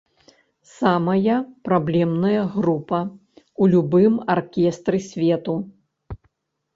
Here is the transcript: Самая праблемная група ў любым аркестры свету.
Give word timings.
Самая 0.77 1.33
праблемная 1.67 2.39
група 2.55 2.99
ў 3.41 3.63
любым 3.73 4.13
аркестры 4.37 4.97
свету. 5.09 5.55